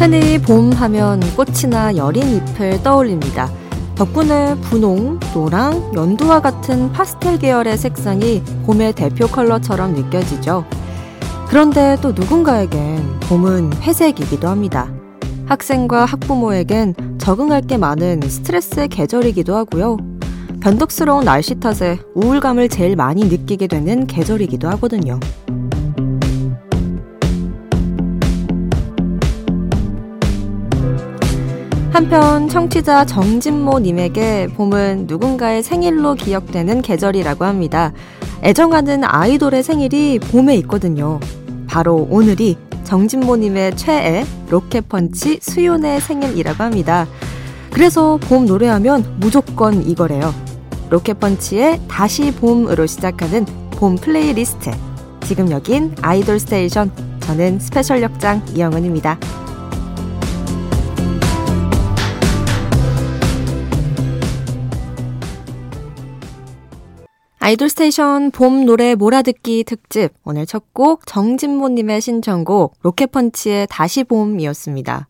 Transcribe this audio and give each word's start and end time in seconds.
흔히 0.00 0.40
봄 0.40 0.72
하면 0.72 1.20
꽃이나 1.36 1.94
여린 1.94 2.36
잎을 2.36 2.82
떠올립니다. 2.82 3.50
덕분에 3.96 4.54
분홍, 4.62 5.20
노랑, 5.34 5.92
연두와 5.94 6.40
같은 6.40 6.90
파스텔 6.90 7.38
계열의 7.38 7.76
색상이 7.76 8.42
봄의 8.64 8.94
대표 8.94 9.26
컬러처럼 9.26 9.92
느껴지죠. 9.92 10.64
그런데 11.50 11.98
또 12.00 12.12
누군가에겐 12.12 13.20
봄은 13.28 13.74
회색이기도 13.82 14.48
합니다. 14.48 14.90
학생과 15.44 16.06
학부모에겐 16.06 17.18
적응할 17.18 17.60
게 17.60 17.76
많은 17.76 18.22
스트레스의 18.22 18.88
계절이기도 18.88 19.54
하고요. 19.54 19.98
변덕스러운 20.62 21.26
날씨 21.26 21.60
탓에 21.60 21.98
우울감을 22.14 22.70
제일 22.70 22.96
많이 22.96 23.24
느끼게 23.24 23.66
되는 23.66 24.06
계절이기도 24.06 24.66
하거든요. 24.70 25.20
한편 31.92 32.48
청취자 32.48 33.04
정진모님에게 33.04 34.48
봄은 34.54 35.06
누군가의 35.08 35.62
생일로 35.62 36.14
기억되는 36.14 36.82
계절이라고 36.82 37.44
합니다. 37.44 37.92
애정하는 38.42 39.02
아이돌의 39.04 39.62
생일이 39.62 40.18
봄에 40.20 40.54
있거든요. 40.58 41.18
바로 41.66 42.06
오늘이 42.08 42.56
정진모님의 42.84 43.76
최애 43.76 44.24
로켓펀치 44.48 45.40
수윤의 45.42 46.00
생일이라고 46.00 46.62
합니다. 46.62 47.06
그래서 47.72 48.18
봄 48.22 48.46
노래하면 48.46 49.16
무조건 49.18 49.82
이거래요. 49.82 50.32
로켓펀치의 50.90 51.82
다시 51.88 52.32
봄으로 52.32 52.86
시작하는 52.86 53.44
봄 53.72 53.96
플레이리스트. 53.96 54.70
지금 55.24 55.50
여긴 55.50 55.94
아이돌 56.02 56.38
스테이션. 56.38 56.90
저는 57.20 57.58
special 57.58 58.02
역장 58.02 58.42
이영은입니다. 58.54 59.18
아이돌 67.50 67.68
스테이션 67.68 68.30
봄 68.30 68.64
노래 68.64 68.94
몰아듣기 68.94 69.64
특집. 69.64 70.10
오늘 70.22 70.46
첫 70.46 70.66
곡 70.72 71.04
정진모님의 71.04 72.00
신청곡 72.00 72.74
로켓펀치의 72.80 73.66
다시 73.68 74.04
봄이었습니다. 74.04 75.08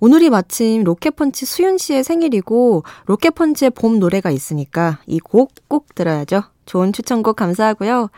오늘이 0.00 0.30
마침 0.30 0.84
로켓펀치 0.84 1.44
수윤 1.44 1.76
씨의 1.76 2.02
생일이고 2.02 2.82
로켓펀치의 3.04 3.72
봄 3.72 3.98
노래가 3.98 4.30
있으니까 4.30 5.00
이 5.06 5.18
곡 5.18 5.52
꼭 5.68 5.94
들어야죠. 5.94 6.44
좋은 6.64 6.94
추천곡 6.94 7.36
감사하고요. 7.36 8.08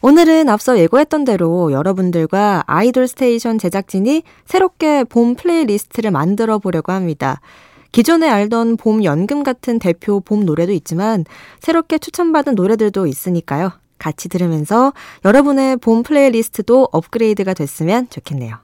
오늘은 0.00 0.48
앞서 0.48 0.78
예고했던 0.78 1.26
대로 1.26 1.72
여러분들과 1.72 2.64
아이돌 2.66 3.08
스테이션 3.08 3.58
제작진이 3.58 4.22
새롭게 4.46 5.04
봄 5.04 5.34
playlist를 5.34 6.12
만들어 6.12 6.58
보려고 6.58 6.92
합니다. 6.92 7.42
기존에 7.96 8.28
알던 8.28 8.76
봄 8.76 9.04
연금 9.04 9.42
같은 9.42 9.78
대표 9.78 10.20
봄 10.20 10.44
노래도 10.44 10.70
있지만 10.72 11.24
새롭게 11.60 11.96
추천받은 11.96 12.54
노래들도 12.54 13.06
있으니까요. 13.06 13.72
같이 13.96 14.28
들으면서 14.28 14.92
여러분의 15.24 15.78
봄 15.78 16.02
playlist도 16.02 16.90
업그레이드가 16.92 17.54
됐으면 17.54 18.10
좋겠네요. 18.10 18.54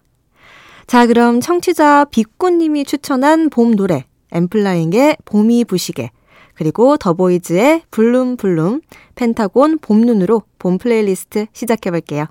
자, 0.87 1.07
그럼 1.07 1.41
청취자 1.41 2.09
빅구님이 2.11 2.85
추천한 2.85 3.49
봄 3.49 3.75
노래, 3.75 4.05
엔플라잉의 4.33 5.17
봄이 5.25 5.65
부시게, 5.65 6.11
그리고 6.53 6.99
더보이즈의 6.99 7.85
Bloom 7.91 8.33
Bloom, 8.33 8.83
펜타곤 9.15 9.79
봄눈으로 9.79 10.43
봄 10.59 10.77
플레이리스트 10.77 11.47
시작해볼게요. 11.55 12.27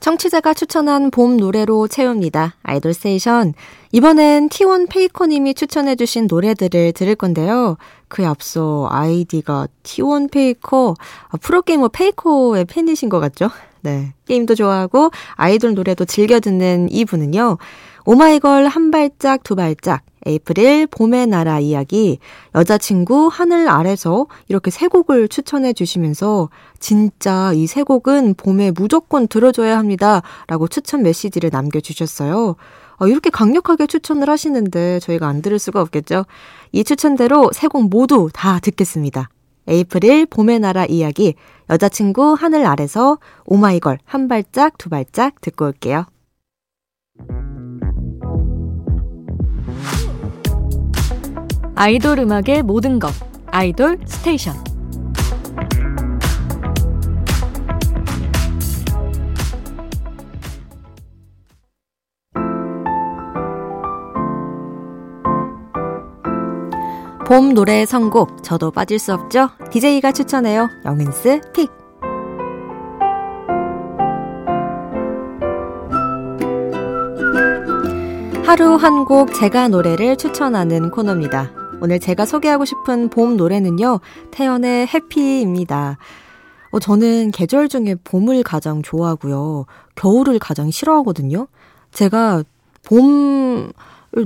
청취자가 0.00 0.54
추천한 0.54 1.10
봄 1.10 1.36
노래로 1.36 1.88
채웁니다. 1.88 2.54
아이돌 2.62 2.94
스테이션. 2.94 3.54
이번엔 3.92 4.48
T1 4.48 4.88
페이커님이 4.90 5.54
추천해주신 5.54 6.28
노래들을 6.30 6.92
들을 6.92 7.14
건데요. 7.14 7.76
그 8.06 8.26
앞서 8.26 8.86
아이디가 8.90 9.68
T1 9.82 10.30
페이커, 10.30 10.94
아, 11.28 11.36
프로게이머 11.36 11.88
페이커의 11.88 12.64
팬이신 12.66 13.08
것 13.08 13.18
같죠? 13.20 13.50
네. 13.80 14.12
게임도 14.26 14.54
좋아하고 14.54 15.10
아이돌 15.34 15.74
노래도 15.74 16.04
즐겨 16.04 16.40
듣는 16.40 16.88
이분은요. 16.90 17.58
오마이걸 18.08 18.68
한 18.68 18.90
발짝 18.90 19.42
두 19.42 19.54
발짝 19.54 20.00
에이프릴 20.24 20.86
봄의 20.86 21.26
나라 21.26 21.60
이야기 21.60 22.18
여자친구 22.54 23.28
하늘 23.30 23.68
아래서 23.68 24.26
이렇게 24.48 24.70
세 24.70 24.88
곡을 24.88 25.28
추천해 25.28 25.74
주시면서 25.74 26.48
진짜 26.80 27.52
이 27.52 27.66
세 27.66 27.82
곡은 27.82 28.32
봄에 28.36 28.70
무조건 28.70 29.28
들어줘야 29.28 29.76
합니다. 29.76 30.22
라고 30.46 30.68
추천 30.68 31.02
메시지를 31.02 31.50
남겨주셨어요. 31.52 32.56
어, 32.96 33.06
이렇게 33.06 33.28
강력하게 33.28 33.86
추천을 33.86 34.30
하시는데 34.30 35.00
저희가 35.00 35.28
안 35.28 35.42
들을 35.42 35.58
수가 35.58 35.82
없겠죠. 35.82 36.24
이 36.72 36.84
추천대로 36.84 37.50
세 37.52 37.68
곡 37.68 37.90
모두 37.90 38.30
다 38.32 38.58
듣겠습니다. 38.58 39.28
에이프릴 39.66 40.24
봄의 40.30 40.60
나라 40.60 40.86
이야기 40.86 41.34
여자친구 41.68 42.36
하늘 42.38 42.64
아래서 42.64 43.18
오마이걸 43.44 43.98
한 44.06 44.28
발짝 44.28 44.78
두 44.78 44.88
발짝 44.88 45.38
듣고 45.42 45.66
올게요. 45.66 46.06
아이돌 51.78 52.18
음악의 52.18 52.64
모든 52.64 52.98
것 52.98 53.12
아이돌 53.52 54.00
스테이션 54.04 54.52
봄 67.28 67.54
노래 67.54 67.84
선곡 67.86 68.42
저도 68.42 68.70
빠질 68.70 68.98
수 68.98 69.12
없죠. 69.12 69.50
DJ가 69.70 70.12
추천해요. 70.12 70.68
영은's 70.86 71.40
pick. 71.54 71.70
하루 78.44 78.76
한 78.76 79.04
곡 79.04 79.34
제가 79.34 79.68
노래를 79.68 80.16
추천하는 80.16 80.90
코너입니다. 80.90 81.57
오늘 81.80 82.00
제가 82.00 82.26
소개하고 82.26 82.64
싶은 82.64 83.08
봄 83.08 83.36
노래는요. 83.36 84.00
태연의 84.32 84.88
해피입니다. 84.88 85.98
어, 86.70 86.80
저는 86.80 87.30
계절 87.30 87.68
중에 87.68 87.94
봄을 88.02 88.42
가장 88.42 88.82
좋아하고요. 88.82 89.66
겨울을 89.94 90.38
가장 90.38 90.70
싫어하거든요. 90.70 91.46
제가 91.92 92.42
봄 92.84 93.72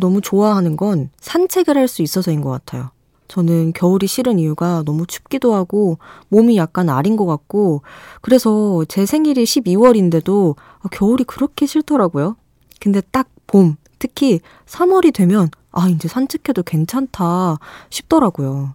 너무 0.01 0.21
좋아하는 0.21 0.77
건 0.77 1.11
산책을 1.21 1.77
할 1.77 1.89
수 1.89 2.03
있어서인 2.03 2.41
것 2.41 2.51
같아요. 2.51 2.91
저는 3.29 3.73
겨울이 3.73 4.07
싫은 4.07 4.39
이유가 4.39 4.83
너무 4.85 5.07
춥기도 5.07 5.55
하고 5.55 5.99
몸이 6.29 6.57
약간 6.57 6.89
아린 6.89 7.17
것 7.17 7.27
같고 7.27 7.83
그래서 8.21 8.85
제 8.89 9.07
생일이 9.07 9.45
12월인데도 9.45 10.57
겨울이 10.91 11.25
그렇게 11.25 11.67
싫더라고요. 11.67 12.37
근데 12.81 13.01
딱 13.11 13.29
봄, 13.47 13.77
특히 13.99 14.41
3월이 14.67 15.15
되면 15.15 15.51
아, 15.73 15.89
이제 15.89 16.09
산책해도 16.09 16.63
괜찮다 16.63 17.59
싶더라고요. 17.91 18.75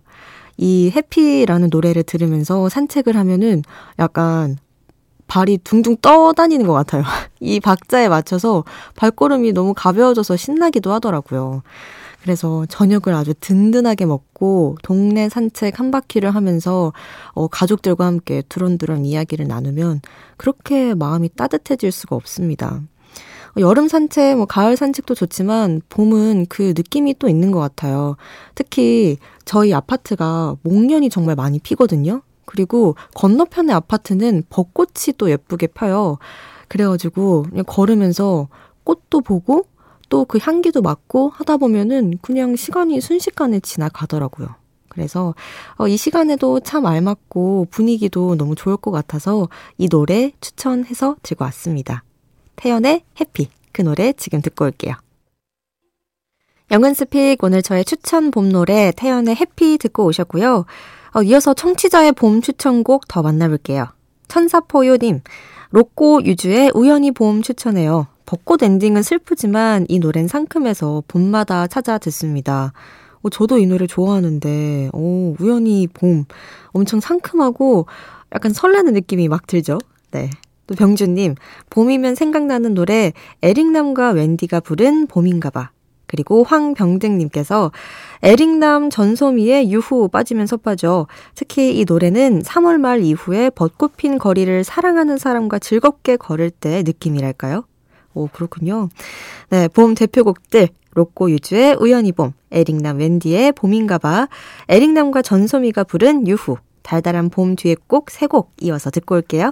이 0.58 0.92
해피라는 0.96 1.70
노래를 1.72 2.04
들으면서 2.04 2.68
산책을 2.70 3.16
하면은 3.16 3.62
약간 4.00 4.58
발이 5.28 5.60
둥둥 5.60 5.98
떠다니는 6.02 6.66
것 6.66 6.74
같아요. 6.74 7.04
이 7.40 7.60
박자에 7.60 8.10
맞춰서 8.10 8.64
발걸음이 8.96 9.52
너무 9.54 9.74
가벼워져서 9.76 10.36
신나기도 10.38 10.92
하더라고요. 10.94 11.62
그래서 12.24 12.66
저녁을 12.66 13.14
아주 13.14 13.34
든든하게 13.40 14.06
먹고 14.06 14.78
동네 14.84 15.30
산책 15.30 15.80
한 15.80 15.92
바퀴를 15.92 16.34
하면서 16.34 16.92
어, 17.34 17.48
가족들과 17.48 18.06
함께 18.06 18.42
두런두런 18.50 19.06
이야기를 19.06 19.48
나누면 19.48 20.02
그렇게 20.36 20.94
마음이 20.94 21.30
따뜻해질 21.36 21.92
수가 21.92 22.16
없습니다. 22.16 22.82
여름 23.60 23.88
산책, 23.88 24.38
뭐 24.38 24.46
가을 24.46 24.78
산책도 24.78 25.16
좋지만 25.16 25.82
봄은 25.90 26.48
그 26.50 26.74
느낌이 26.76 27.16
또 27.20 27.30
있는 27.30 27.52
것 27.52 27.60
같아요. 27.60 28.18
특히 28.56 29.18
저희 29.46 29.74
아파트가 29.74 30.56
목련이 30.64 31.10
정말 31.10 31.36
많이 31.36 31.60
피거든요. 31.60 32.22
그리고 32.46 32.96
건너편의 33.16 33.76
아파트는 33.76 34.44
벚꽃이 34.50 35.16
또 35.18 35.30
예쁘게 35.30 35.68
펴요. 35.68 36.18
그래가지고 36.68 37.44
그냥 37.50 37.64
걸으면서 37.68 38.48
꽃도 38.84 39.22
보고 39.22 39.66
또 40.10 40.26
그 40.26 40.40
향기도 40.42 40.82
맡고 40.82 41.30
하다 41.30 41.58
보면은 41.58 42.18
그냥 42.22 42.56
시간이 42.56 43.02
순식간에 43.02 43.60
지나가더라고요. 43.60 44.48
그래서 44.90 45.36
어, 45.76 45.88
이 45.88 45.96
시간에도 45.98 46.60
참 46.60 46.86
알맞고 46.86 47.68
분위기도 47.70 48.36
너무 48.36 48.56
좋을 48.56 48.78
것 48.78 48.92
같아서 48.92 49.48
이 49.78 49.88
노래 49.90 50.32
추천해서 50.42 51.18
들고 51.24 51.44
왔습니다. 51.46 52.04
태연의 52.58 53.04
해피 53.22 53.50
그 53.72 53.82
노래 53.82 54.12
지금 54.14 54.42
듣고 54.42 54.66
올게요. 54.66 54.96
영은스픽 56.70 57.42
오늘 57.44 57.62
저의 57.62 57.86
추천 57.86 58.30
봄 58.30 58.50
노래 58.50 58.92
태연의 58.96 59.36
해피 59.36 59.78
듣고 59.78 60.06
오셨고요. 60.06 60.66
어, 61.14 61.24
이어서 61.24 61.54
청취자의 61.54 62.12
봄 62.12 62.42
추천곡 62.42 63.08
더 63.08 63.22
만나볼게요. 63.22 63.88
천사포요님, 64.28 65.22
로꼬 65.72 66.22
유주의 66.26 66.72
우연히 66.76 67.12
봄 67.12 67.42
추천해요. 67.42 68.08
벚꽃 68.26 68.62
엔딩은 68.62 69.04
슬프지만 69.04 69.86
이 69.88 70.00
노래는 70.00 70.28
상큼해서 70.28 71.04
봄마다 71.08 71.68
찾아 71.68 71.98
듣습니다. 71.98 72.74
어, 73.22 73.30
저도 73.30 73.58
이 73.58 73.66
노래 73.66 73.88
좋아하는데, 73.88 74.90
오, 74.92 75.36
우연히 75.40 75.88
봄. 75.88 76.26
엄청 76.72 77.00
상큼하고 77.00 77.86
약간 78.34 78.52
설레는 78.52 78.94
느낌이 78.94 79.30
막 79.30 79.48
들죠? 79.48 79.80
네. 80.12 80.30
또 80.68 80.76
병주님, 80.76 81.36
봄이면 81.70 82.16
생각나는 82.16 82.74
노래, 82.74 83.14
에릭남과 83.42 84.12
웬디가 84.12 84.60
부른 84.60 85.08
봄인가봐. 85.08 85.72
그리고 86.06 86.44
황병등님께서 86.44 87.72
에릭남 88.24 88.90
전소미의 88.90 89.72
유후 89.72 90.08
빠지면 90.08 90.48
서 90.48 90.56
빠져. 90.58 91.08
특히 91.36 91.78
이 91.78 91.86
노래는 91.86 92.44
3월 92.44 92.78
말 92.78 93.02
이후에 93.02 93.50
벚꽃 93.50 93.98
핀 93.98 94.18
거리를 94.18 94.64
사랑하는 94.64 95.18
사람과 95.18 95.60
즐겁게 95.60 96.16
걸을 96.16 96.50
때 96.50 96.84
느낌이랄까요? 96.86 97.66
오, 98.14 98.28
그렇군요. 98.28 98.90
네, 99.50 99.68
봄 99.68 99.96
대표곡들. 99.96 100.70
로꼬 100.94 101.30
유주의 101.30 101.76
우연히 101.80 102.12
봄, 102.12 102.32
에릭남 102.52 102.98
웬디의 102.98 103.52
봄인가봐, 103.52 104.30
에릭남과 104.68 105.22
전소미가 105.22 105.84
부른 105.84 106.28
유후, 106.28 106.58
달달한 106.82 107.30
봄 107.30 107.56
뒤에 107.56 107.76
꼭 107.88 108.10
세 108.10 108.28
곡 108.28 108.54
이어서 108.62 108.90
듣고 108.90 109.14
올게요. 109.16 109.52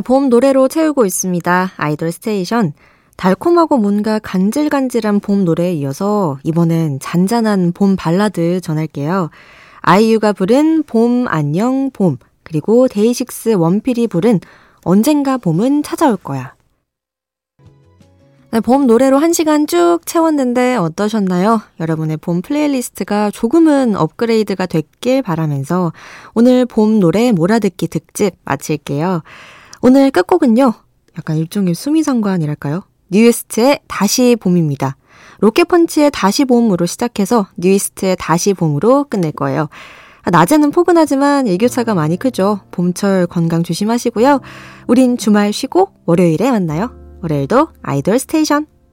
네, 0.00 0.02
봄 0.02 0.30
노래로 0.30 0.68
채우고 0.68 1.04
있습니다. 1.04 1.72
아이돌 1.76 2.10
스테이션. 2.10 2.72
달콤하고 3.18 3.76
뭔가 3.76 4.18
간질간질한 4.18 5.20
봄 5.20 5.44
노래에 5.44 5.74
이어서 5.74 6.38
이번엔 6.42 7.00
잔잔한 7.00 7.72
봄 7.72 7.96
발라드 7.96 8.62
전할게요. 8.62 9.28
아이유가 9.82 10.32
부른 10.32 10.84
봄 10.84 11.26
안녕 11.28 11.90
봄 11.90 12.16
그리고 12.44 12.88
데이식스 12.88 13.50
원필이 13.50 14.06
부른 14.06 14.40
언젠가 14.84 15.36
봄은 15.36 15.82
찾아올 15.82 16.16
거야. 16.16 16.54
네, 18.52 18.60
봄 18.60 18.86
노래로 18.86 19.18
한 19.18 19.34
시간 19.34 19.66
쭉 19.66 19.98
채웠는데 20.06 20.76
어떠셨나요? 20.76 21.60
여러분의 21.78 22.16
봄 22.16 22.40
playlist가 22.40 23.30
조금은 23.32 23.96
업그레이드가 23.96 24.64
됐길 24.64 25.20
바라면서 25.20 25.92
오늘 26.32 26.64
봄 26.64 27.00
노래 27.00 27.32
몰아듣기 27.32 27.88
특집 27.88 28.36
마칠게요. 28.46 29.22
오늘 29.82 30.10
끝곡은요. 30.10 30.74
약간 31.16 31.36
일종의 31.36 31.74
수미상관이랄까요? 31.74 32.82
뉴이스트의 33.10 33.80
다시 33.88 34.36
봄입니다. 34.38 34.96
로켓펀치의 35.40 36.10
다시 36.12 36.44
봄으로 36.44 36.84
시작해서 36.86 37.46
뉴이스트의 37.56 38.16
다시 38.18 38.52
봄으로 38.52 39.04
끝낼 39.04 39.32
거예요. 39.32 39.68
낮에는 40.30 40.70
포근하지만 40.70 41.46
일교차가 41.46 41.94
많이 41.94 42.18
크죠. 42.18 42.60
봄철 42.72 43.26
건강 43.26 43.62
조심하시고요. 43.62 44.40
우린 44.86 45.16
주말 45.16 45.52
쉬고 45.52 45.92
월요일에 46.04 46.50
만나요. 46.50 46.90
월요일도 47.22 47.68
아이돌 47.82 48.18
스테이션. 48.18 48.66